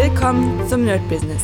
[0.00, 1.42] Willkommen zum Nerd Business.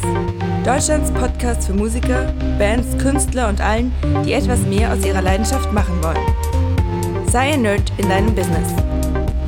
[0.64, 3.92] Deutschlands Podcast für Musiker, Bands, Künstler und allen,
[4.24, 7.26] die etwas mehr aus ihrer Leidenschaft machen wollen.
[7.28, 8.72] Sei ein Nerd in deinem Business.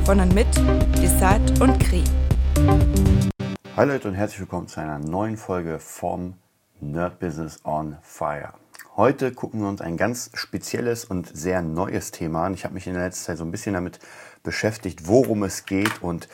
[0.03, 0.47] Von und mit
[1.01, 2.03] Desart und Kri.
[3.77, 6.33] Hallo Leute und herzlich willkommen zu einer neuen Folge vom
[6.81, 8.55] Nerd Business on Fire.
[8.97, 12.53] Heute gucken wir uns ein ganz spezielles und sehr neues Thema an.
[12.55, 13.99] Ich habe mich in der letzten Zeit so ein bisschen damit
[14.43, 16.27] beschäftigt, worum es geht und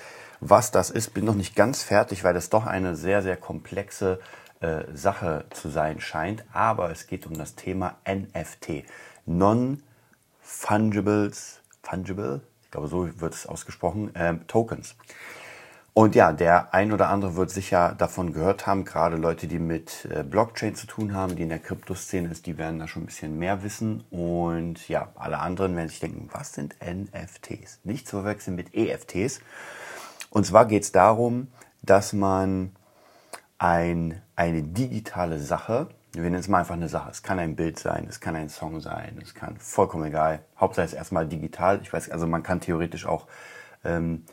[0.50, 1.14] was das ist.
[1.14, 4.20] Bin noch nicht ganz fertig, weil das doch eine sehr, sehr komplexe
[4.60, 6.44] äh, Sache zu sein scheint.
[6.54, 8.86] Aber es geht um das Thema NFT.
[9.26, 14.96] Non-Fungibles, Fungible, ich glaube so wird es ausgesprochen, äh, Tokens.
[15.96, 20.06] Und ja, der ein oder andere wird sicher davon gehört haben, gerade Leute, die mit
[20.06, 23.06] äh, Blockchain zu tun haben, die in der Kryptoszene ist, die werden da schon ein
[23.06, 24.04] bisschen mehr wissen.
[24.10, 27.82] Und ja, alle anderen werden sich denken, was sind NFTs?
[27.84, 29.42] Nicht zu verwechseln mit EFTs.
[30.34, 31.50] Und zwar geht es darum,
[31.84, 32.72] dass man
[33.60, 37.78] ein, eine digitale Sache, wir nennen es mal einfach eine Sache, es kann ein Bild
[37.78, 40.40] sein, es kann ein Song sein, es kann vollkommen egal.
[40.60, 41.82] Hauptsache es ist erstmal digital.
[41.84, 43.28] Ich weiß, also man kann theoretisch auch,
[43.84, 44.26] ähm,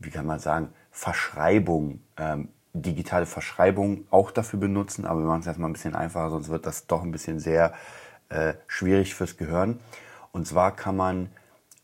[0.00, 5.46] wie kann man sagen, Verschreibung, ähm, digitale Verschreibung auch dafür benutzen, aber wir machen es
[5.46, 7.74] erstmal ein bisschen einfacher, sonst wird das doch ein bisschen sehr
[8.28, 9.78] äh, schwierig fürs Gehirn.
[10.32, 11.30] Und zwar kann man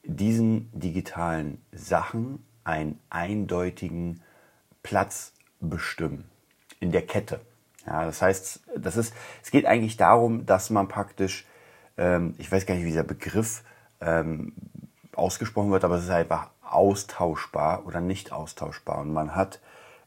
[0.03, 4.23] diesen digitalen Sachen einen eindeutigen
[4.83, 6.25] Platz bestimmen
[6.81, 7.41] in der Kette.
[7.87, 11.47] Ja, das heißt, das ist, es geht eigentlich darum, dass man praktisch,
[11.97, 13.63] ähm, ich weiß gar nicht, wie dieser Begriff
[14.01, 14.53] ähm,
[15.15, 18.99] ausgesprochen wird, aber es ist einfach austauschbar oder nicht austauschbar.
[18.99, 19.61] Und man hat,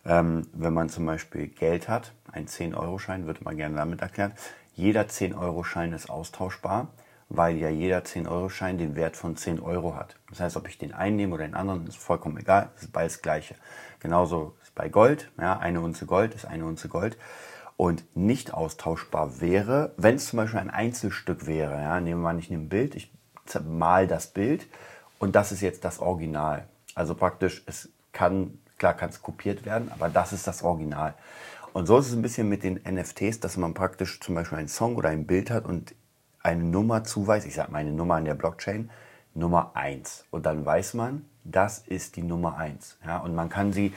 [0.06, 4.34] ähm, wenn man zum Beispiel Geld hat, ein 10-Euro-Schein, würde man gerne damit erklären,
[4.76, 6.88] jeder 10-Euro-Schein ist austauschbar,
[7.34, 10.16] weil ja jeder 10-Euro-Schein den Wert von 10 Euro hat.
[10.30, 13.22] Das heißt, ob ich den einnehme oder den anderen, ist vollkommen egal, das ist beides
[13.22, 13.56] gleiche.
[14.00, 17.18] Genauso ist bei Gold, ja, eine Unze Gold ist eine Unze Gold.
[17.76, 22.34] Und nicht austauschbar wäre, wenn es zum Beispiel ein Einzelstück wäre, ja, nehmen wir mal
[22.34, 23.12] nicht ein Bild, ich
[23.66, 24.68] mal das Bild
[25.20, 26.68] und das ist jetzt das Original.
[26.96, 31.16] Also praktisch, es kann, klar kann es kopiert werden, aber das ist das Original.
[31.74, 34.68] Und so ist es ein bisschen mit den NFTs, dass man praktisch zum Beispiel einen
[34.68, 35.96] Song oder ein Bild hat und
[36.44, 37.48] eine Nummer zuweist.
[37.48, 38.90] Ich sage meine Nummer in der Blockchain,
[39.34, 40.26] Nummer 1.
[40.30, 43.00] Und dann weiß man, das ist die Nummer 1.
[43.06, 43.94] Ja, und man kann sie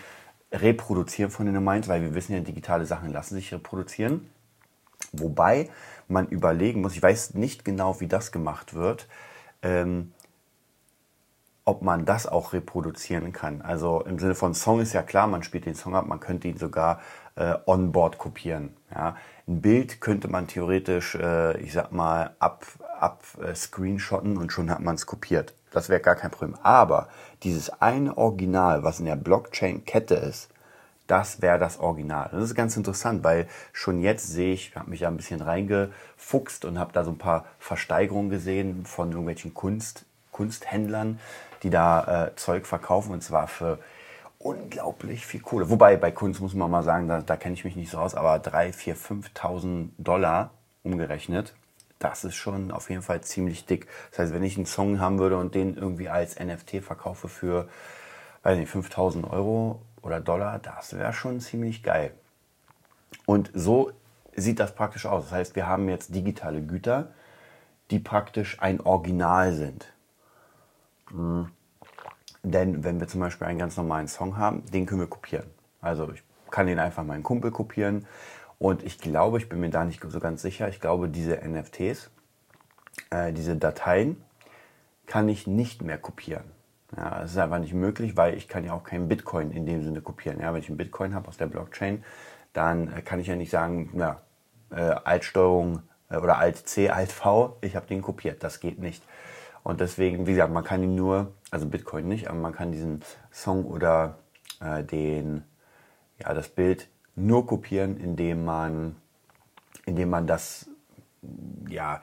[0.52, 4.30] reproduzieren von der Nummer 1, weil wir wissen ja, digitale Sachen lassen sich reproduzieren.
[5.12, 5.68] Wobei
[6.08, 9.08] man überlegen muss, ich weiß nicht genau, wie das gemacht wird,
[9.62, 10.12] ähm,
[11.64, 13.60] ob man das auch reproduzieren kann.
[13.60, 16.46] Also im Sinne von Song ist ja klar, man spielt den Song ab, man könnte
[16.46, 17.00] ihn sogar
[17.34, 18.76] äh, on-board kopieren.
[18.94, 19.16] Ja.
[19.48, 22.66] Ein Bild könnte man theoretisch, äh, ich sag mal, ab,
[22.98, 25.54] ab äh, screenshotten und schon hat man es kopiert.
[25.70, 26.56] Das wäre gar kein Problem.
[26.64, 27.08] Aber
[27.44, 30.48] dieses eine Original, was in der Blockchain-Kette ist,
[31.06, 32.28] das wäre das Original.
[32.32, 36.64] Das ist ganz interessant, weil schon jetzt sehe ich, habe mich ja ein bisschen reingefuchst
[36.64, 41.20] und habe da so ein paar Versteigerungen gesehen von irgendwelchen Kunst, Kunsthändlern,
[41.62, 43.78] die da äh, Zeug verkaufen und zwar für
[44.46, 45.70] unglaublich viel Kohle.
[45.70, 48.14] Wobei bei Kunst muss man mal sagen, da, da kenne ich mich nicht so aus,
[48.14, 50.50] aber 3, 4, 5.000 Dollar
[50.84, 51.54] umgerechnet,
[51.98, 53.88] das ist schon auf jeden Fall ziemlich dick.
[54.10, 57.68] Das heißt, wenn ich einen Song haben würde und den irgendwie als NFT verkaufe für,
[58.44, 62.12] weiß nicht, 5.000 Euro oder Dollar, das wäre schon ziemlich geil.
[63.24, 63.90] Und so
[64.36, 65.24] sieht das praktisch aus.
[65.24, 67.08] Das heißt, wir haben jetzt digitale Güter,
[67.90, 69.92] die praktisch ein Original sind.
[71.10, 71.50] Mhm.
[72.52, 75.46] Denn wenn wir zum Beispiel einen ganz normalen Song haben, den können wir kopieren.
[75.80, 78.06] Also ich kann den einfach meinen Kumpel kopieren.
[78.60, 82.08] Und ich glaube, ich bin mir da nicht so ganz sicher, ich glaube, diese NFTs,
[83.10, 84.22] äh, diese Dateien,
[85.06, 86.44] kann ich nicht mehr kopieren.
[86.96, 89.82] Ja, das ist einfach nicht möglich, weil ich kann ja auch keinen Bitcoin in dem
[89.82, 90.38] Sinne kopieren.
[90.40, 92.04] Ja, wenn ich einen Bitcoin habe aus der Blockchain,
[92.52, 94.20] dann äh, kann ich ja nicht sagen, ja,
[94.70, 98.44] äh, Altsteuerung äh, oder Alt-C, Alt-V, ich habe den kopiert.
[98.44, 99.02] Das geht nicht.
[99.66, 103.02] Und deswegen, wie gesagt, man kann ihn nur, also Bitcoin nicht, aber man kann diesen
[103.32, 104.16] Song oder
[104.60, 105.42] äh, den,
[106.20, 108.94] ja, das Bild nur kopieren, indem man,
[109.84, 110.70] indem man das
[111.68, 112.00] ja,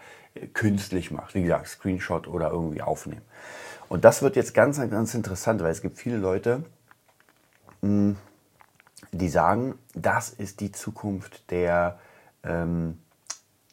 [0.51, 1.35] künstlich macht.
[1.35, 3.21] Wie gesagt, Screenshot oder irgendwie aufnehmen.
[3.87, 6.65] Und das wird jetzt ganz, ganz interessant, weil es gibt viele Leute,
[7.81, 8.17] hm,
[9.13, 11.97] die sagen, das ist die Zukunft der,
[12.43, 12.97] ähm,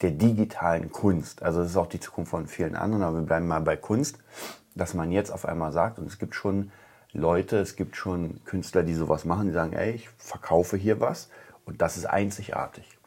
[0.02, 1.42] der digitalen Kunst.
[1.42, 4.18] Also das ist auch die Zukunft von vielen anderen, aber wir bleiben mal bei Kunst,
[4.74, 6.72] dass man jetzt auf einmal sagt, und es gibt schon
[7.12, 11.28] Leute, es gibt schon Künstler, die sowas machen, die sagen, ey, ich verkaufe hier was
[11.64, 12.98] und das ist einzigartig.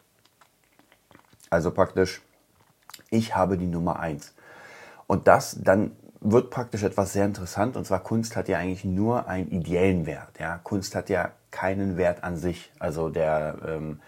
[1.50, 2.22] Also praktisch,
[3.10, 4.34] ich habe die Nummer eins.
[5.08, 9.28] Und das dann wird praktisch etwas sehr interessant und zwar Kunst hat ja eigentlich nur
[9.28, 10.40] einen ideellen Wert.
[10.40, 10.60] Ja?
[10.64, 12.72] Kunst hat ja keinen Wert an sich.
[12.80, 14.00] Also der, ähm,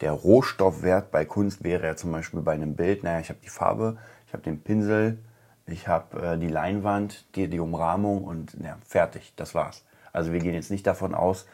[0.00, 3.48] der Rohstoffwert bei Kunst wäre ja zum Beispiel bei einem Bild, naja, ich habe die
[3.48, 5.18] Farbe, ich habe den Pinsel,
[5.66, 9.84] ich habe äh, die Leinwand, die, die Umrahmung und ja, fertig, das war's.
[10.12, 11.46] Also wir gehen jetzt nicht davon aus,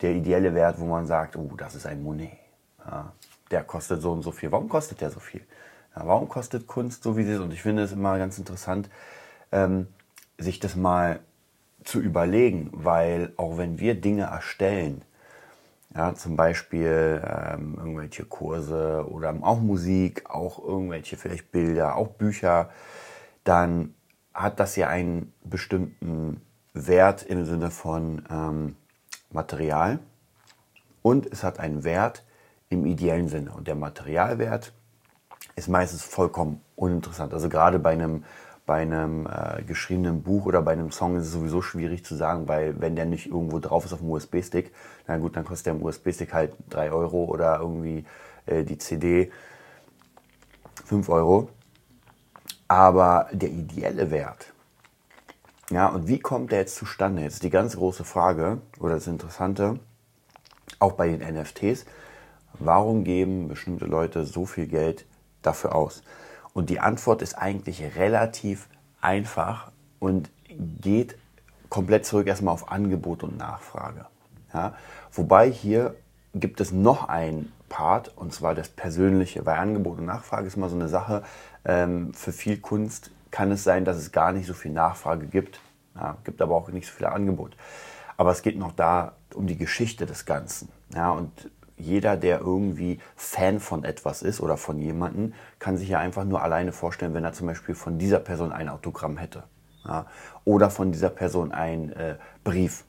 [0.00, 2.32] der ideelle Wert, wo man sagt, oh, das ist ein Monet.
[2.84, 3.12] Ja,
[3.50, 4.50] der kostet so und so viel.
[4.50, 5.42] Warum kostet der so viel?
[5.94, 7.40] Ja, warum kostet Kunst so, wie sie ist?
[7.40, 8.88] Und ich finde es immer ganz interessant,
[9.52, 9.86] ähm,
[10.38, 11.20] sich das mal
[11.84, 15.02] zu überlegen, weil auch wenn wir Dinge erstellen,
[15.94, 22.70] ja, zum Beispiel ähm, irgendwelche Kurse oder auch Musik, auch irgendwelche vielleicht Bilder, auch Bücher,
[23.44, 23.94] dann
[24.32, 26.40] hat das ja einen bestimmten
[26.72, 28.76] Wert im Sinne von ähm,
[29.30, 29.98] Material
[31.02, 32.24] und es hat einen Wert
[32.70, 33.52] im ideellen Sinne.
[33.52, 34.72] Und der Materialwert
[35.56, 37.34] ist meistens vollkommen uninteressant.
[37.34, 38.24] Also gerade bei einem,
[38.72, 42.48] bei einem äh, geschriebenen Buch oder bei einem Song ist es sowieso schwierig zu sagen,
[42.48, 44.72] weil wenn der nicht irgendwo drauf ist auf dem USB-Stick,
[45.06, 48.06] na gut, dann kostet der USB-Stick halt 3 Euro oder irgendwie
[48.46, 49.30] äh, die CD
[50.86, 51.50] 5 Euro.
[52.66, 54.54] Aber der ideelle Wert,
[55.70, 57.20] ja, und wie kommt der jetzt zustande?
[57.20, 59.80] Jetzt die ganz große Frage oder das Interessante,
[60.78, 61.84] auch bei den NFTs,
[62.54, 65.04] warum geben bestimmte Leute so viel Geld
[65.42, 66.02] dafür aus?
[66.54, 68.68] Und die Antwort ist eigentlich relativ
[69.00, 70.30] einfach und
[70.80, 71.16] geht
[71.68, 74.06] komplett zurück erstmal auf Angebot und Nachfrage.
[74.52, 74.74] Ja?
[75.12, 75.94] Wobei hier
[76.34, 80.68] gibt es noch ein Part, und zwar das Persönliche, weil Angebot und Nachfrage ist immer
[80.68, 81.22] so eine Sache.
[81.64, 85.60] Ähm, für viel Kunst kann es sein, dass es gar nicht so viel Nachfrage gibt,
[85.94, 87.56] ja, gibt aber auch nicht so viel Angebot.
[88.18, 90.68] Aber es geht noch da um die Geschichte des Ganzen.
[90.94, 91.50] Ja, und
[91.82, 96.42] jeder, der irgendwie Fan von etwas ist oder von jemandem, kann sich ja einfach nur
[96.42, 99.44] alleine vorstellen, wenn er zum Beispiel von dieser Person ein Autogramm hätte.
[99.84, 100.06] Ja,
[100.44, 102.84] oder von dieser Person ein äh, Brief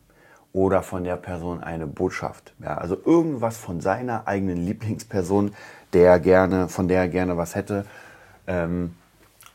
[0.51, 2.53] oder von der Person eine Botschaft.
[2.59, 5.55] Ja, also irgendwas von seiner eigenen Lieblingsperson,
[5.93, 7.85] der gerne, von der er gerne was hätte.
[8.45, 8.95] Ähm,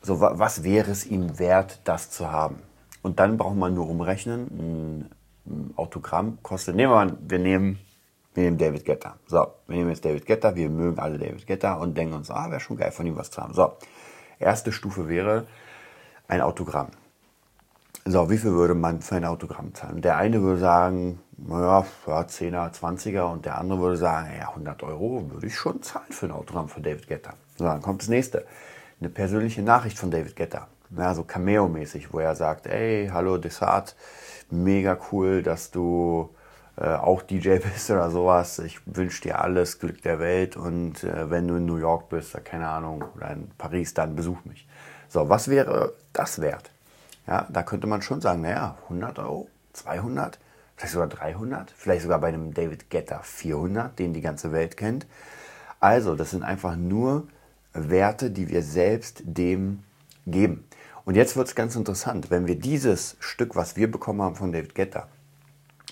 [0.03, 2.57] so, was wäre es ihm wert, das zu haben?
[3.03, 4.47] Und dann braucht man nur umrechnen.
[4.51, 5.11] Ein,
[5.77, 7.79] Autogramm kostet, nehmen wir mal, wir nehmen,
[8.39, 9.17] wir nehmen David Guetta.
[9.27, 12.49] So, wir nehmen jetzt David Guetta, wir mögen alle David Guetta und denken uns, ah,
[12.51, 13.53] wäre schon geil von ihm was zu haben.
[13.53, 13.77] So,
[14.39, 15.47] erste Stufe wäre
[16.29, 16.89] ein Autogramm.
[18.05, 20.01] So, wie viel würde man für ein Autogramm zahlen?
[20.03, 25.29] Der eine würde sagen, naja, 10er, 20er und der andere würde sagen, ja, 100 Euro
[25.31, 27.35] würde ich schon zahlen für ein Autogramm von David Guetta.
[27.57, 28.47] So, dann kommt das nächste.
[29.01, 30.69] Eine persönliche Nachricht von David Guetta.
[30.97, 33.97] Ja, so Cameo-mäßig, wo er sagt, ey, hallo Desart,
[34.49, 36.31] mega cool, dass du
[36.81, 38.59] äh, auch DJ bist oder sowas.
[38.61, 42.37] Ich wünsche dir alles Glück der Welt und äh, wenn du in New York bist,
[42.45, 44.67] keine Ahnung, oder in Paris, dann besuch mich.
[45.09, 46.71] So, was wäre das wert?
[47.27, 50.39] Ja, da könnte man schon sagen, naja, 100 Euro, 200,
[50.77, 55.07] vielleicht sogar 300, vielleicht sogar bei einem David Guetta 400, den die ganze Welt kennt.
[55.81, 57.27] Also, das sind einfach nur
[57.73, 59.83] Werte, die wir selbst dem
[60.27, 60.65] geben.
[61.05, 64.53] Und jetzt wird es ganz interessant, wenn wir dieses Stück, was wir bekommen haben von
[64.53, 65.09] David Guetta,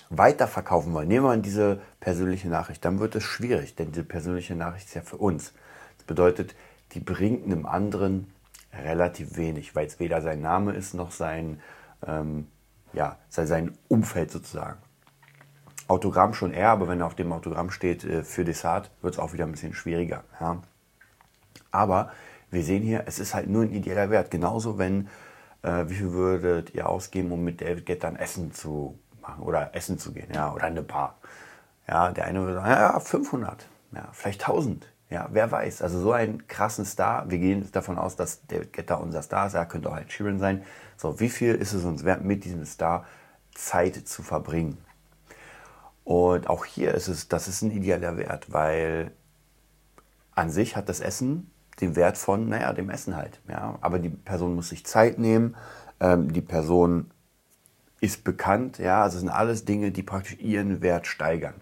[0.09, 4.55] weiterverkaufen wollen, nehmen wir mal diese persönliche Nachricht, dann wird es schwierig, denn diese persönliche
[4.55, 5.53] Nachricht ist ja für uns.
[5.97, 6.55] Das bedeutet,
[6.93, 8.31] die bringt einem anderen
[8.73, 11.61] relativ wenig, weil es weder sein Name ist noch sein,
[12.05, 12.47] ähm,
[12.93, 14.77] ja, sein Umfeld sozusagen.
[15.87, 19.33] Autogramm schon eher, aber wenn auf dem Autogramm steht äh, für Desart, wird es auch
[19.33, 20.23] wieder ein bisschen schwieriger.
[20.39, 20.61] Ja.
[21.71, 22.11] Aber
[22.51, 24.31] wir sehen hier, es ist halt nur ein ideeller Wert.
[24.31, 25.07] Genauso, wenn,
[25.63, 29.75] äh, wie viel würdet ihr ausgeben, um mit David Guetta ein Essen zu machen oder
[29.75, 31.17] essen zu gehen, ja, oder eine Bar.
[31.87, 34.87] Ja, der eine würde sagen, ja, 500, ja, vielleicht 1000.
[35.09, 35.81] Ja, wer weiß.
[35.81, 37.29] Also so einen krassen Star.
[37.29, 39.53] Wir gehen davon aus, dass David Guetta unser Star ist.
[39.53, 40.63] Er könnte auch ein Sheeran sein.
[40.97, 43.05] So, wie viel ist es uns wert, mit diesem Star
[43.55, 44.77] Zeit zu verbringen?
[46.03, 49.11] Und auch hier ist es, das ist ein idealer Wert, weil
[50.35, 53.39] an sich hat das Essen den Wert von, naja, dem Essen halt.
[53.47, 53.77] Ja.
[53.81, 55.55] Aber die Person muss sich Zeit nehmen.
[55.99, 57.11] Ähm, die Person
[57.99, 58.77] ist bekannt.
[58.77, 61.55] Ja, also sind alles Dinge, die praktisch ihren Wert steigern.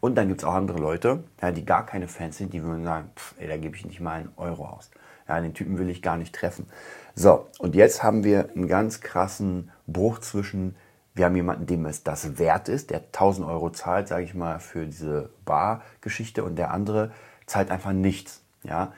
[0.00, 2.84] Und dann gibt es auch andere Leute, ja, die gar keine Fans sind, die würden
[2.84, 4.90] sagen, pff, ey, da gebe ich nicht mal einen Euro aus.
[5.28, 6.66] Ja, den Typen will ich gar nicht treffen.
[7.14, 10.74] So, und jetzt haben wir einen ganz krassen Bruch zwischen,
[11.14, 14.58] wir haben jemanden, dem es das wert ist, der 1000 Euro zahlt, sage ich mal,
[14.58, 17.12] für diese Bar-Geschichte und der andere
[17.46, 18.42] zahlt einfach nichts.
[18.62, 18.92] Ja,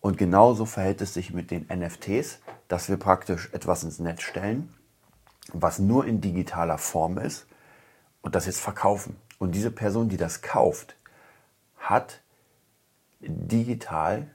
[0.00, 4.72] und genauso verhält es sich mit den NFTs, dass wir praktisch etwas ins Netz stellen,
[5.52, 7.46] was nur in digitaler Form ist
[8.22, 9.16] und das jetzt verkaufen.
[9.38, 10.96] Und diese Person, die das kauft,
[11.76, 12.22] hat
[13.20, 14.30] digital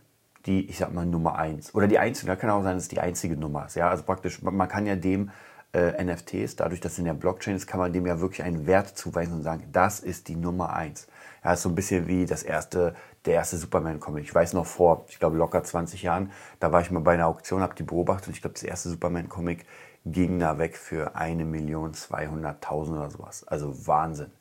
[0.46, 1.76] die, ich sag mal, Nummer 1.
[1.76, 3.76] Oder die einzige, da kann auch sein, dass es die einzige Nummer ist.
[3.76, 5.32] Ja, also praktisch, man kann ja dem
[5.74, 8.66] äh, NFTs, dadurch, dass es in der Blockchain ist, kann man dem ja wirklich einen
[8.66, 11.08] Wert zuweisen und sagen, das ist die Nummer 1.
[11.44, 14.24] Ja, ist so ein bisschen wie das erste, der erste Superman-Comic.
[14.24, 17.28] Ich weiß noch vor, ich glaube locker 20 Jahren, da war ich mal bei einer
[17.28, 19.66] Auktion, habe die beobachtet und ich glaube, das erste Superman-Comic
[20.06, 23.48] ging da weg für 1.200.000 oder sowas.
[23.48, 24.32] Also Wahnsinn.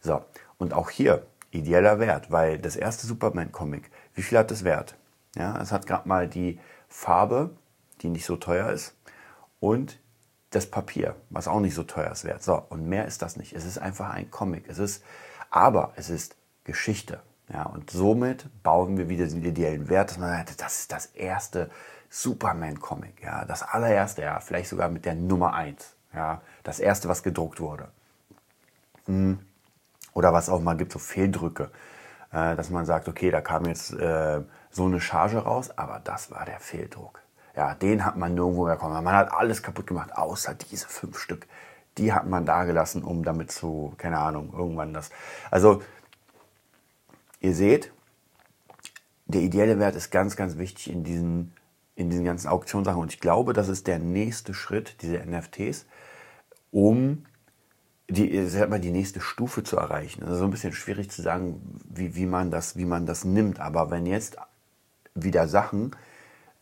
[0.00, 0.24] So,
[0.58, 4.96] und auch hier ideeller Wert, weil das erste Superman-Comic, wie viel hat das Wert?
[5.36, 6.58] Ja, es hat gerade mal die
[6.88, 7.50] Farbe,
[8.00, 8.94] die nicht so teuer ist,
[9.60, 9.98] und
[10.50, 12.42] das Papier, was auch nicht so teuer ist wert.
[12.42, 13.52] So, und mehr ist das nicht.
[13.52, 14.64] Es ist einfach ein Comic.
[14.68, 15.04] Es ist,
[15.50, 16.34] aber es ist
[16.64, 17.20] Geschichte.
[17.52, 21.06] Ja, und somit bauen wir wieder den ideellen Wert, dass man sagt, das ist das
[21.06, 21.70] erste
[22.10, 23.22] Superman-Comic.
[23.22, 25.94] Ja, das allererste, ja, vielleicht sogar mit der Nummer 1.
[26.12, 27.88] Ja, das erste, was gedruckt wurde.
[29.06, 29.38] Hm.
[30.12, 31.70] Oder was auch mal gibt, so Fehldrücke.
[32.32, 36.30] Äh, dass man sagt, okay, da kam jetzt äh, so eine Charge raus, aber das
[36.30, 37.20] war der Fehldruck.
[37.56, 39.02] Ja, den hat man nirgendwo bekommen.
[39.02, 41.46] Man hat alles kaputt gemacht, außer diese fünf Stück.
[41.98, 45.10] Die hat man da gelassen, um damit zu, keine Ahnung, irgendwann das.
[45.50, 45.82] Also,
[47.40, 47.92] ihr seht,
[49.26, 51.52] der ideelle Wert ist ganz, ganz wichtig in diesen,
[52.00, 53.00] in diesen ganzen Auktionssachen.
[53.00, 55.86] Und ich glaube, das ist der nächste Schritt, diese NFTs,
[56.70, 57.26] um
[58.08, 60.22] die, sag mal, die nächste Stufe zu erreichen.
[60.24, 63.60] Also so ein bisschen schwierig zu sagen, wie, wie, man das, wie man das nimmt.
[63.60, 64.38] Aber wenn jetzt
[65.14, 65.92] wieder Sachen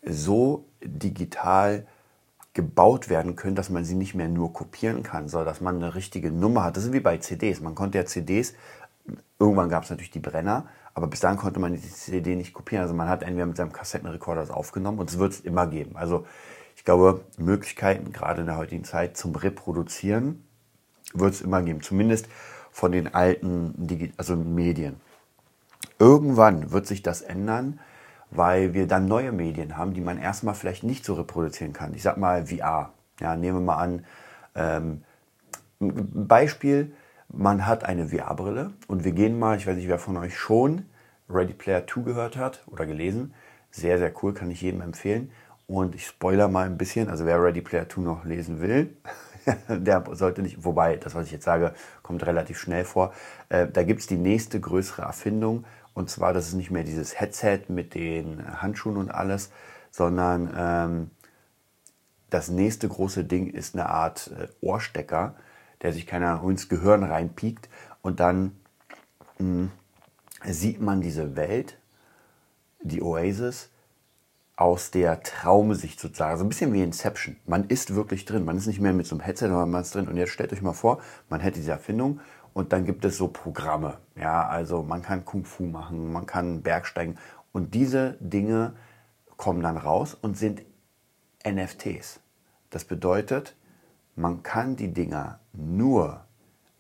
[0.03, 1.87] so digital
[2.53, 5.95] gebaut werden können, dass man sie nicht mehr nur kopieren kann, sondern dass man eine
[5.95, 6.77] richtige Nummer hat.
[6.77, 7.61] Das ist wie bei CDs.
[7.61, 8.55] Man konnte ja CDs,
[9.39, 10.67] irgendwann gab es natürlich die Brenner,
[10.99, 12.83] aber bis dahin konnte man die CD nicht kopieren.
[12.83, 15.97] Also man hat entweder mit seinem Kassettenrekorder das aufgenommen und es wird es immer geben.
[15.97, 16.27] Also
[16.75, 20.45] ich glaube, Möglichkeiten, gerade in der heutigen Zeit, zum Reproduzieren
[21.15, 21.83] wird es immer geben.
[21.83, 22.27] Zumindest
[22.73, 24.97] von den alten Digi also Medien.
[26.01, 27.79] Irgendwann wird sich das ändern,
[28.33, 31.95] weil wir dann neue Medien haben, die man erstmal vielleicht nicht so reproduzieren kann.
[31.95, 32.93] Ich sag mal VR.
[33.21, 34.05] Ja, nehmen wir mal an,
[34.57, 35.03] ähm,
[35.79, 36.93] Beispiel,
[37.29, 40.87] man hat eine VR-Brille und wir gehen mal, ich weiß nicht, wer von euch schon
[41.29, 43.35] Ready Player 2 gehört hat oder gelesen.
[43.71, 45.31] Sehr, sehr cool, kann ich jedem empfehlen.
[45.67, 48.97] Und ich spoiler mal ein bisschen, also wer Ready Player 2 noch lesen will,
[49.69, 53.13] der sollte nicht, wobei, das, was ich jetzt sage, kommt relativ schnell vor.
[53.51, 55.65] Äh, da gibt es die nächste größere Erfindung
[55.99, 59.51] und zwar, das ist nicht mehr dieses Headset mit den Handschuhen und alles,
[59.91, 61.11] sondern ähm,
[62.31, 65.35] das nächste große Ding ist eine Art äh, Ohrstecker,
[65.83, 67.69] der sich keiner ins Gehirn reinpiekt
[68.03, 68.53] und dann
[69.39, 69.71] mh, hm,
[70.45, 71.79] sieht man diese Welt,
[72.83, 73.71] die Oasis,
[74.59, 76.37] aus der Traumsicht sozusagen.
[76.37, 77.37] So ein bisschen wie Inception.
[77.47, 78.45] Man ist wirklich drin.
[78.45, 80.09] Man ist nicht mehr mit so einem Headset, sondern man ist drin.
[80.09, 82.21] Und jetzt stellt euch mal vor, man hätte diese Erfindung
[82.55, 83.99] und dann gibt es so Programme.
[84.17, 87.19] Ja, also man kann Kung Fu machen, man kann Bergsteigen.
[87.53, 88.75] Und diese Dinge
[89.37, 90.63] kommen dann raus und sind
[91.47, 92.19] NFTs.
[92.71, 93.55] Das bedeutet,
[94.19, 96.25] man kann die Dinger nur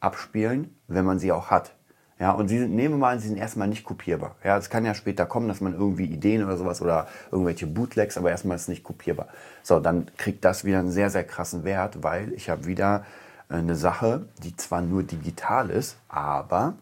[0.01, 1.75] abspielen, wenn man sie auch hat.
[2.21, 4.35] Ja, und sie sind, nehmen wir mal sie sind erstmal nicht kopierbar.
[4.43, 8.19] Ja, es kann ja später kommen, dass man irgendwie Ideen oder sowas oder irgendwelche Bootlegs,
[8.19, 9.29] aber erstmal ist es nicht kopierbar.
[9.63, 13.05] So, dann kriegt das wieder einen sehr, sehr krassen Wert, weil ich habe wieder
[13.49, 16.75] eine Sache, die zwar nur digital ist, aber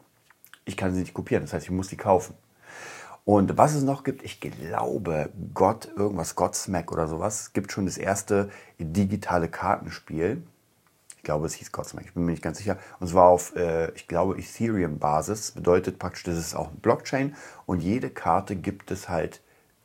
[0.64, 1.44] ich kann sie nicht kopieren.
[1.44, 2.34] Das heißt, ich muss die kaufen.
[3.26, 7.98] Und was es noch gibt, ich glaube, Gott, irgendwas, Godsmack oder sowas, gibt schon das
[7.98, 10.42] erste digitale Kartenspiel
[11.26, 12.78] glaube, es hieß Godsmack, ich bin mir nicht ganz sicher.
[13.00, 15.50] Und zwar auf, äh, ich glaube, Ethereum-Basis.
[15.50, 17.34] Bedeutet praktisch, das ist auch ein Blockchain
[17.66, 19.42] und jede Karte gibt es halt,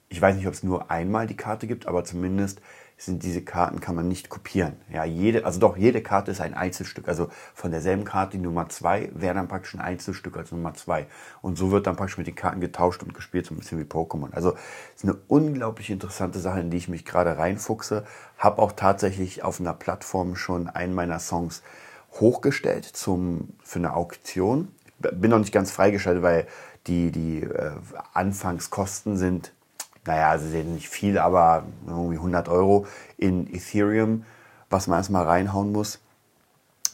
[0.07, 2.61] ich weiß nicht, ob es nur einmal die Karte gibt, aber zumindest
[3.05, 4.73] sind diese Karten kann man nicht kopieren.
[4.93, 7.07] Ja, jede, also doch, jede Karte ist ein Einzelstück.
[7.07, 11.07] Also von derselben Karte, die Nummer 2, wäre dann praktisch ein Einzelstück als Nummer 2.
[11.41, 13.85] Und so wird dann praktisch mit den Karten getauscht und gespielt, so ein bisschen wie
[13.85, 14.31] Pokémon.
[14.33, 14.53] Also
[14.95, 18.05] ist eine unglaublich interessante Sache, in die ich mich gerade reinfuchse.
[18.37, 21.63] Habe auch tatsächlich auf einer Plattform schon einen meiner Songs
[22.19, 24.67] hochgestellt zum, für eine Auktion.
[24.99, 26.45] Bin noch nicht ganz freigeschaltet, weil
[26.85, 27.71] die, die äh,
[28.13, 29.53] Anfangskosten sind
[30.05, 32.85] naja, sie sehen nicht viel, aber irgendwie 100 Euro
[33.17, 34.25] in Ethereum,
[34.69, 35.99] was man erstmal reinhauen muss.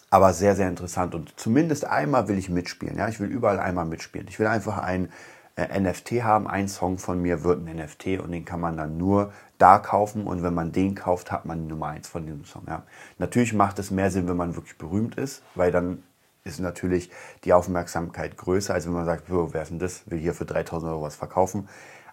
[0.10, 1.16] Aber sehr, sehr interessant.
[1.16, 2.98] Und zumindest einmal will ich mitspielen.
[2.98, 4.28] Ja, ich will überall einmal mitspielen.
[4.30, 5.10] Ich will einfach ein
[5.58, 6.48] äh, NFT haben.
[6.48, 10.26] Ein Song von mir wird ein NFT und den kann man dann nur da kaufen.
[10.26, 12.64] Und wenn man den kauft, hat man die Nummer eins von diesem Song.
[12.68, 12.84] Ja.
[13.18, 16.04] Natürlich macht es mehr Sinn, wenn man wirklich berühmt ist, weil dann
[16.46, 17.12] ist natürlich
[17.44, 20.10] die Aufmerksamkeit größer, als wenn man sagt, wer ist denn das?
[20.10, 21.68] Will hier für 3000 Euro was verkaufen.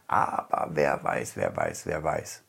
[0.06, 2.42] Aber wer weiß, wer weiß, wer weiß.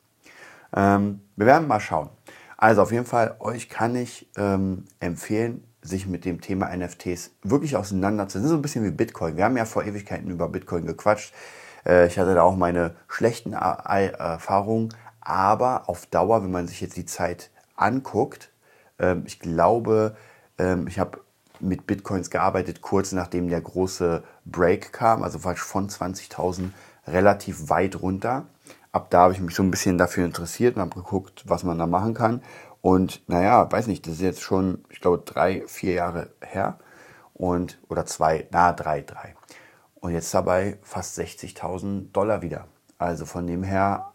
[0.74, 2.10] Ähm, wir werden mal schauen.
[2.56, 7.76] Also auf jeden Fall, euch kann ich ähm, empfehlen, sich mit dem Thema NFTs wirklich
[7.76, 8.48] auseinanderzusetzen.
[8.48, 9.36] So ein bisschen wie Bitcoin.
[9.36, 11.32] Wir haben ja vor Ewigkeiten über Bitcoin gequatscht.
[11.86, 16.96] Äh, ich hatte da auch meine schlechten Erfahrungen, aber auf Dauer, wenn man sich jetzt
[16.96, 18.50] die Zeit anguckt,
[18.98, 20.16] ähm, ich glaube,
[20.58, 21.20] ähm, ich habe
[21.60, 26.70] mit Bitcoins gearbeitet, kurz nachdem der große Break kam, also von 20.000
[27.06, 28.46] relativ weit runter.
[28.92, 31.78] Ab da habe ich mich so ein bisschen dafür interessiert und habe geguckt, was man
[31.78, 32.42] da machen kann.
[32.80, 36.78] Und naja, weiß nicht, das ist jetzt schon, ich glaube, drei, vier Jahre her.
[37.34, 39.34] Und, oder zwei, na, drei, drei.
[39.96, 42.68] Und jetzt dabei fast 60.000 Dollar wieder.
[42.98, 44.12] Also von dem her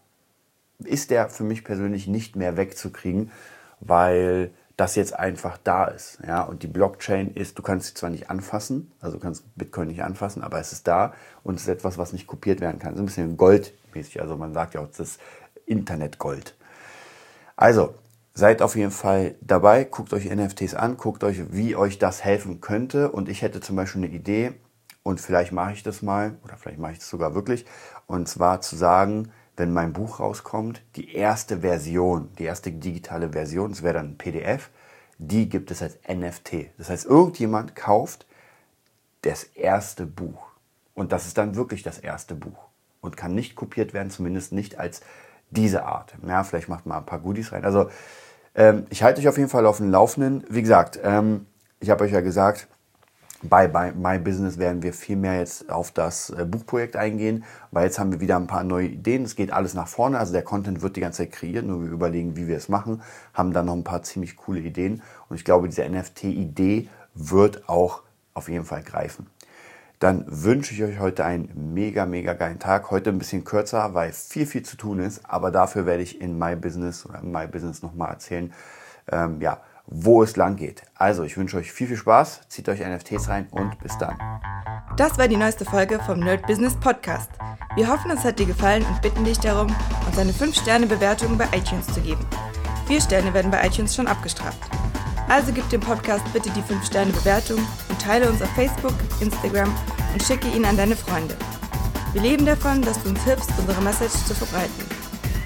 [0.79, 3.31] ist der für mich persönlich nicht mehr wegzukriegen,
[3.79, 6.17] weil das jetzt einfach da ist.
[6.25, 6.41] Ja?
[6.41, 10.03] Und die Blockchain ist, du kannst sie zwar nicht anfassen, also du kannst Bitcoin nicht
[10.03, 12.95] anfassen, aber es ist da und es ist etwas, was nicht kopiert werden kann.
[12.95, 14.21] So ein bisschen goldmäßig.
[14.21, 15.21] Also man sagt ja auch, es ist
[15.67, 16.55] Internetgold.
[17.55, 17.93] Also,
[18.33, 22.59] seid auf jeden Fall dabei, guckt euch NFTs an, guckt euch, wie euch das helfen
[22.59, 23.11] könnte.
[23.11, 24.53] Und ich hätte zum Beispiel eine Idee,
[25.03, 27.65] und vielleicht mache ich das mal, oder vielleicht mache ich das sogar wirklich,
[28.07, 33.69] und zwar zu sagen, wenn mein Buch rauskommt, die erste Version, die erste digitale Version,
[33.69, 34.71] das wäre dann ein PDF,
[35.19, 36.71] die gibt es als NFT.
[36.79, 38.25] Das heißt, irgendjemand kauft
[39.21, 40.47] das erste Buch.
[40.95, 42.57] Und das ist dann wirklich das erste Buch.
[43.01, 45.01] Und kann nicht kopiert werden, zumindest nicht als
[45.51, 46.15] diese Art.
[46.27, 47.63] Ja, vielleicht macht man ein paar Goodies rein.
[47.63, 47.91] Also
[48.55, 50.43] ähm, ich halte euch auf jeden Fall auf dem Laufenden.
[50.49, 51.45] Wie gesagt, ähm,
[51.79, 52.67] ich habe euch ja gesagt,
[53.43, 57.85] bei, bei My Business werden wir viel mehr jetzt auf das äh, Buchprojekt eingehen, weil
[57.85, 59.23] jetzt haben wir wieder ein paar neue Ideen.
[59.23, 61.89] Es geht alles nach vorne, also der Content wird die ganze Zeit kreiert, nur wir
[61.89, 63.01] überlegen, wie wir es machen,
[63.33, 68.03] haben dann noch ein paar ziemlich coole Ideen und ich glaube, diese NFT-Idee wird auch
[68.33, 69.27] auf jeden Fall greifen.
[69.99, 72.89] Dann wünsche ich euch heute einen mega, mega geilen Tag.
[72.89, 76.39] Heute ein bisschen kürzer, weil viel, viel zu tun ist, aber dafür werde ich in
[76.39, 78.51] My Business oder in My Business nochmal erzählen,
[79.11, 79.59] ähm, ja,
[79.91, 80.83] wo es lang geht.
[80.95, 84.17] Also, ich wünsche euch viel, viel Spaß, zieht euch NFTs rein und bis dann.
[84.95, 87.29] Das war die neueste Folge vom Nerd Business Podcast.
[87.75, 89.67] Wir hoffen, es hat dir gefallen und bitten dich darum,
[90.07, 92.25] uns eine 5-Sterne-Bewertung bei iTunes zu geben.
[92.87, 94.59] Vier Sterne werden bei iTunes schon abgestraft.
[95.27, 99.73] Also gib dem Podcast bitte die 5-Sterne-Bewertung und teile uns auf Facebook, Instagram
[100.13, 101.35] und schicke ihn an deine Freunde.
[102.13, 104.85] Wir leben davon, dass du uns hilfst, unsere Message zu verbreiten.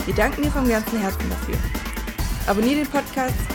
[0.05, 1.55] Wir danken dir vom ganzen Herzen dafür.
[2.47, 3.54] Abonnier den Podcast